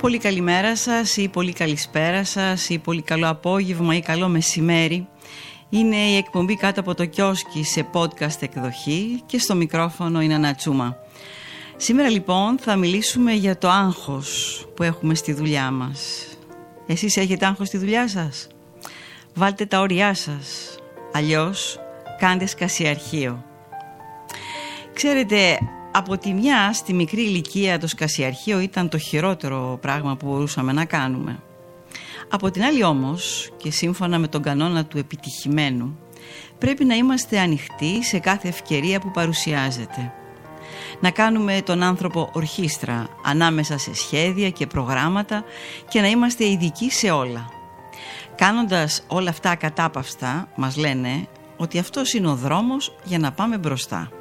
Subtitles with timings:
[0.00, 5.08] Πολύ καλημέρα σας ή πολύ καλησπέρα σας ή πολύ καλό απόγευμα ή καλό μεσημέρι.
[5.68, 10.96] Είναι η εκπομπή κάτω από το κιόσκι σε podcast εκδοχή και στο μικρόφωνο είναι Ανατσούμα.
[11.76, 16.26] Σήμερα λοιπόν θα μιλήσουμε για το άγχος που έχουμε στη δουλειά μας.
[16.86, 18.46] Εσείς έχετε άγχος στη δουλειά σας;
[19.34, 20.76] Βάλτε τα όρια σας.
[21.12, 21.78] Αλλιώς
[22.18, 23.44] κάντε σκασιαρχείο.
[24.92, 25.58] Ξέρετε,
[25.98, 30.84] από τη μια στη μικρή ηλικία το σκασιαρχείο ήταν το χειρότερο πράγμα που μπορούσαμε να
[30.84, 31.42] κάνουμε.
[32.30, 35.98] Από την άλλη όμως και σύμφωνα με τον κανόνα του επιτυχημένου
[36.58, 40.12] πρέπει να είμαστε ανοιχτοί σε κάθε ευκαιρία που παρουσιάζεται.
[41.00, 45.44] Να κάνουμε τον άνθρωπο ορχήστρα ανάμεσα σε σχέδια και προγράμματα
[45.88, 47.48] και να είμαστε ειδικοί σε όλα.
[48.34, 54.17] Κάνοντας όλα αυτά κατάπαυστα μας λένε ότι αυτός είναι ο δρόμος για να πάμε μπροστά.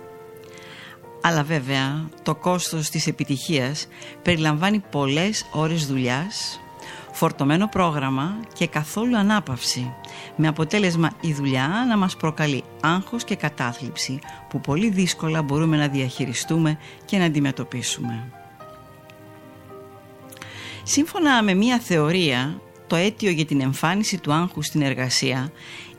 [1.27, 3.88] Αλλά βέβαια το κόστος της επιτυχίας
[4.21, 6.59] περιλαμβάνει πολλές ώρες δουλειάς,
[7.11, 9.93] φορτωμένο πρόγραμμα και καθόλου ανάπαυση
[10.35, 15.87] με αποτέλεσμα η δουλειά να μας προκαλεί άγχος και κατάθλιψη που πολύ δύσκολα μπορούμε να
[15.87, 18.31] διαχειριστούμε και να αντιμετωπίσουμε.
[20.83, 25.51] Σύμφωνα με μία θεωρία, το αίτιο για την εμφάνιση του άγχου στην εργασία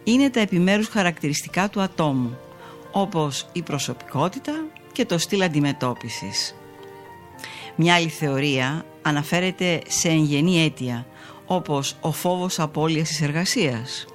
[0.04, 2.38] είναι τα επιμέρους χαρακτηριστικά του ατόμου,
[2.92, 4.52] όπως η προσωπικότητα,
[4.98, 6.54] και το στυλ αντιμετώπισης.
[7.76, 11.06] Μια άλλη θεωρία αναφέρεται σε εγγενή αίτια
[11.46, 14.06] όπως ο φόβος απώλειας της εργασίας,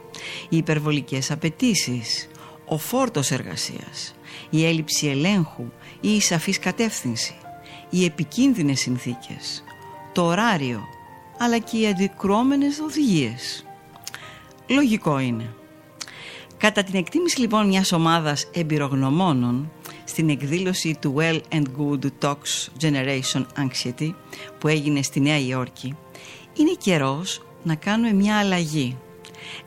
[0.49, 2.29] οι υπερβολικές απαιτήσεις,
[2.65, 4.15] ο φόρτος εργασίας,
[4.49, 5.65] η έλλειψη ελέγχου
[6.01, 7.35] ή η σαφής κατεύθυνση,
[7.89, 9.63] οι επικίνδυνες συνθήκες,
[10.13, 10.83] το ωράριο
[11.37, 13.65] αλλά και οι αντικρώμενες οδηγίες.
[14.67, 15.53] Λογικό είναι.
[16.57, 19.71] Κατά την εκτίμηση λοιπόν μιας ομάδας εμπειρογνωμόνων
[20.03, 24.13] στην εκδήλωση του Well and Good Talks Generation Anxiety
[24.59, 25.95] που έγινε στη Νέα Υόρκη
[26.53, 28.97] είναι καιρός να κάνουμε μια αλλαγή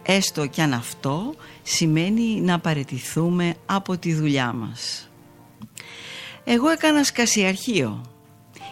[0.03, 5.11] έστω και αν αυτό σημαίνει να παρετηθούμε από τη δουλειά μας.
[6.45, 8.01] Εγώ έκανα σκασιαρχείο.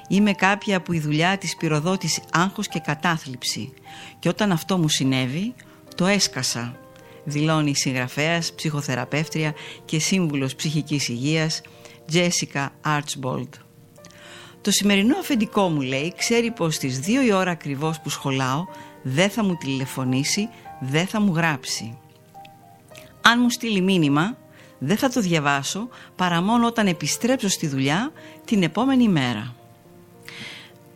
[0.08, 3.72] Είμαι κάποια που η δουλειά της πυροδότησε άγχος και κατάθλιψη
[4.18, 5.54] και όταν αυτό μου συνέβη
[5.96, 6.78] το έσκασα
[7.24, 9.54] δηλώνει η συγγραφέας, ψυχοθεραπεύτρια
[9.84, 11.60] και σύμβουλος ψυχικής υγείας
[12.12, 13.48] Jessica Archbold.
[14.60, 18.64] Το σημερινό αφεντικό μου λέει ξέρει πως στις 2 η ώρα ακριβώς που σχολάω
[19.02, 20.48] δεν θα μου τηλεφωνήσει,
[20.80, 21.98] δεν θα μου γράψει.
[23.22, 24.36] Αν μου στείλει μήνυμα
[24.78, 28.12] δεν θα το διαβάσω παρά μόνο όταν επιστρέψω στη δουλειά
[28.44, 29.54] την επόμενη μέρα.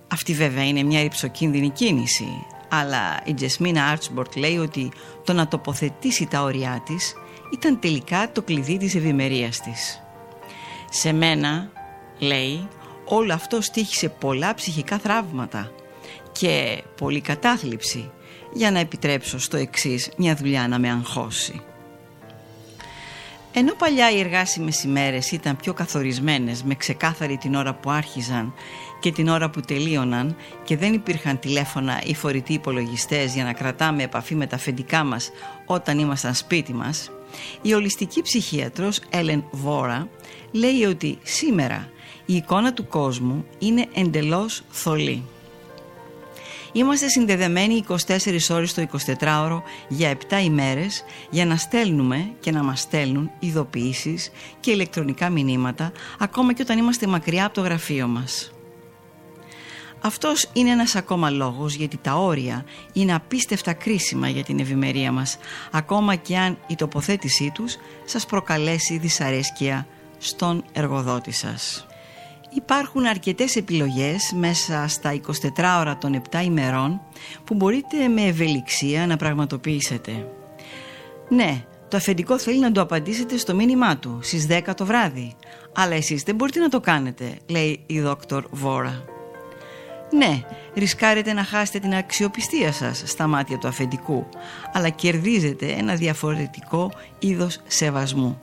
[0.09, 2.27] Αυτή βέβαια είναι μια ρηψοκίνδυνη κίνηση
[2.69, 4.93] αλλά η Τζεσμίνα Άρτσμπορτ λέει ότι
[5.25, 7.15] το να τοποθετήσει τα όρια της
[7.53, 10.03] ήταν τελικά το κλειδί της ευημερίας της.
[10.91, 11.71] Σε μένα,
[12.19, 12.69] λέει,
[13.05, 15.73] όλο αυτό στήχησε πολλά ψυχικά θραύματα
[16.33, 18.11] και πολλή κατάθλιψη
[18.53, 21.63] για να επιτρέψω στο εξής μια δουλειά να με αγχώσει.
[23.53, 28.55] Ενώ παλιά οι εργάσιμες ημέρες ήταν πιο καθορισμένες με ξεκάθαρη την ώρα που άρχιζαν
[29.01, 34.03] και την ώρα που τελείωναν και δεν υπήρχαν τηλέφωνα ή φορητοί υπολογιστές για να κρατάμε
[34.03, 35.31] επαφή με τα αφεντικά μας
[35.67, 37.11] όταν ήμασταν σπίτι μας,
[37.63, 40.09] η ολιστική ψυχίατρος Έλεν Βόρα
[40.51, 41.89] λέει ότι σήμερα
[42.27, 45.23] η εικόνα του κόσμου είναι εντελώς θολή.
[46.73, 47.97] Είμαστε συνδεδεμένοι 24
[48.51, 48.87] ώρες το
[49.21, 54.31] 24ωρο για 7 ημέρες για να στέλνουμε και να μας στέλνουν ειδοποιήσεις
[54.61, 58.53] και ηλεκτρονικά μηνύματα ακόμα και όταν είμαστε μακριά από το γραφείο μας.
[60.01, 65.39] Αυτός είναι ένας ακόμα λόγος γιατί τα όρια είναι απίστευτα κρίσιμα για την ευημερία μας
[65.71, 69.87] ακόμα και αν η τοποθέτησή τους σας προκαλέσει δυσαρέσκεια
[70.19, 71.87] στον εργοδότη σας.
[72.55, 77.01] Υπάρχουν αρκετές επιλογές μέσα στα 24 ώρα των 7 ημερών
[77.45, 80.27] που μπορείτε με ευελιξία να πραγματοποιήσετε.
[81.29, 85.35] Ναι, το αφεντικό θέλει να το απαντήσετε στο μήνυμά του στις 10 το βράδυ,
[85.75, 89.18] αλλά εσείς δεν μπορείτε να το κάνετε, λέει η δόκτωρ Βόρα.
[90.11, 90.43] Ναι,
[90.75, 94.27] ρισκάρετε να χάσετε την αξιοπιστία σας στα μάτια του αφεντικού,
[94.73, 98.41] αλλά κερδίζετε ένα διαφορετικό είδος σεβασμού.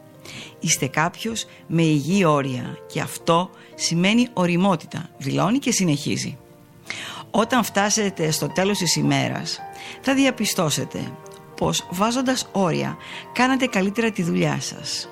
[0.59, 6.37] Είστε κάποιος με υγιή όρια και αυτό σημαίνει οριμότητα, δηλώνει και συνεχίζει.
[7.31, 9.59] Όταν φτάσετε στο τέλος της ημέρας
[10.01, 11.11] θα διαπιστώσετε
[11.55, 12.97] πως βάζοντας όρια
[13.33, 15.09] κάνατε καλύτερα τη δουλειά σας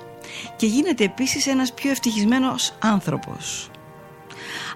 [0.56, 3.70] και γίνετε επίσης ένας πιο ευτυχισμένος άνθρωπος.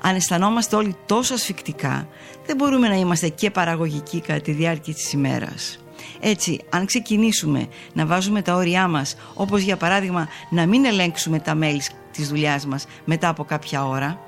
[0.00, 2.08] Αν αισθανόμαστε όλοι τόσο ασφικτικά
[2.46, 5.78] δεν μπορούμε να είμαστε και παραγωγικοί κατά τη διάρκεια της ημέρας.
[6.20, 11.58] Έτσι, αν ξεκινήσουμε να βάζουμε τα όρια μας, όπως για παράδειγμα να μην ελέγξουμε τα
[11.60, 14.20] mails της δουλειάς μας μετά από κάποια ώρα,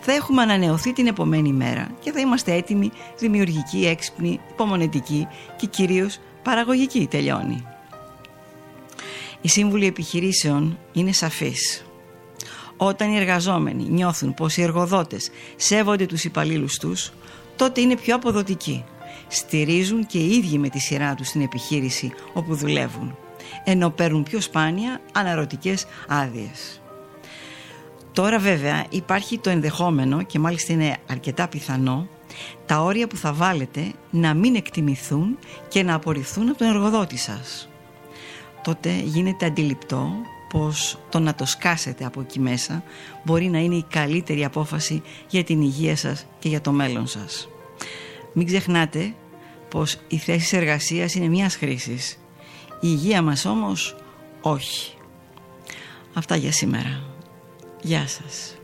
[0.00, 6.18] θα έχουμε ανανεωθεί την επομένη μέρα και θα είμαστε έτοιμοι, δημιουργικοί, έξυπνοι, υπομονετικοί και κυρίως
[6.42, 7.66] παραγωγικοί τελειώνει.
[9.40, 11.87] Οι σύμβουλοι επιχειρήσεων είναι σαφείς.
[12.80, 17.12] Όταν οι εργαζόμενοι νιώθουν πως οι εργοδότες σέβονται τους υπαλλήλους τους,
[17.56, 18.84] τότε είναι πιο αποδοτικοί.
[19.28, 23.16] Στηρίζουν και οι ίδιοι με τη σειρά τους την επιχείρηση όπου δουλεύουν,
[23.64, 26.80] ενώ παίρνουν πιο σπάνια αναρωτικές άδειες.
[28.12, 32.08] Τώρα βέβαια υπάρχει το ενδεχόμενο και μάλιστα είναι αρκετά πιθανό
[32.66, 35.38] τα όρια που θα βάλετε να μην εκτιμηθούν
[35.68, 37.68] και να απορριφθούν από τον εργοδότη σας.
[38.62, 40.12] Τότε γίνεται αντιληπτό
[40.48, 42.82] πως το να το σκάσετε από εκεί μέσα
[43.24, 47.48] μπορεί να είναι η καλύτερη απόφαση για την υγεία σας και για το μέλλον σας.
[48.32, 49.14] Μην ξεχνάτε
[49.68, 52.18] πως η θέση εργασίας είναι μιας χρήσης.
[52.72, 53.96] Η υγεία μας όμως
[54.40, 54.92] όχι.
[56.14, 57.02] Αυτά για σήμερα.
[57.82, 58.57] Γεια σας.